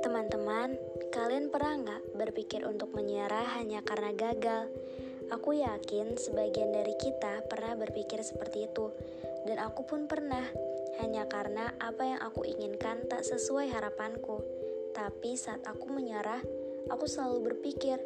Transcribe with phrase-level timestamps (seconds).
[0.00, 0.80] Teman-teman,
[1.12, 4.72] kalian pernah nggak berpikir untuk menyerah hanya karena gagal?
[5.28, 8.96] Aku yakin sebagian dari kita pernah berpikir seperti itu,
[9.44, 10.48] dan aku pun pernah,
[11.04, 14.40] hanya karena apa yang aku inginkan tak sesuai harapanku.
[14.96, 16.40] Tapi saat aku menyerah,
[16.88, 18.00] aku selalu berpikir,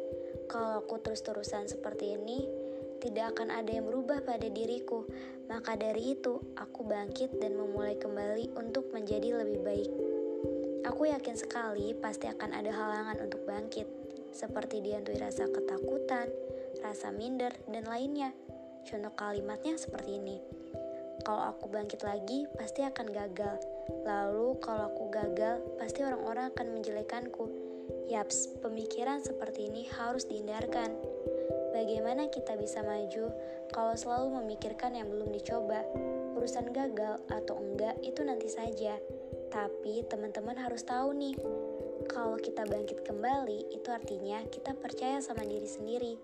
[0.51, 2.66] kalau aku terus-terusan seperti ini,
[2.99, 5.05] tidak akan ada yang berubah pada diriku.
[5.47, 9.91] Maka dari itu, aku bangkit dan memulai kembali untuk menjadi lebih baik.
[10.87, 13.87] Aku yakin sekali pasti akan ada halangan untuk bangkit,
[14.31, 16.31] seperti dihantui rasa ketakutan,
[16.79, 18.31] rasa minder, dan lainnya.
[18.87, 20.39] Contoh kalimatnya seperti ini.
[21.25, 23.59] Kalau aku bangkit lagi, pasti akan gagal.
[24.05, 27.45] Lalu kalau aku gagal, pasti orang-orang akan menjelekanku.
[28.07, 30.95] Yaps, pemikiran seperti ini harus dihindarkan.
[31.77, 33.29] Bagaimana kita bisa maju
[33.69, 35.85] kalau selalu memikirkan yang belum dicoba?
[36.33, 38.97] Urusan gagal atau enggak itu nanti saja.
[39.53, 41.37] Tapi teman-teman harus tahu nih,
[42.09, 46.17] kalau kita bangkit kembali, itu artinya kita percaya sama diri sendiri.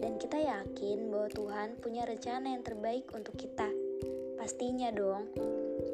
[0.00, 3.68] Dan kita yakin bahwa Tuhan punya rencana yang terbaik untuk kita.
[4.40, 5.28] Pastinya dong.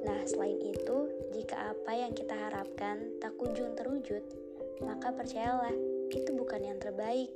[0.07, 4.23] Nah, selain itu, jika apa yang kita harapkan tak kunjung terwujud,
[4.87, 5.75] maka percayalah,
[6.15, 7.35] itu bukan yang terbaik.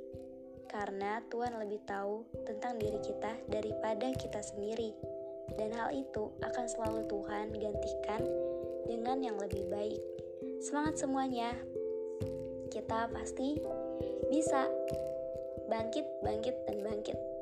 [0.65, 4.95] Karena Tuhan lebih tahu tentang diri kita daripada kita sendiri.
[5.55, 8.21] Dan hal itu akan selalu Tuhan gantikan
[8.89, 10.01] dengan yang lebih baik.
[10.61, 11.53] Semangat semuanya.
[12.73, 13.61] Kita pasti
[14.29, 14.67] bisa
[15.69, 17.34] bangkit, bangkit, dan bangkit.